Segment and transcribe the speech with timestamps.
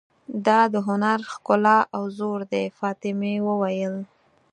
[0.45, 3.95] دا د هنر ښکلا او زور دی، فاطمه وویل.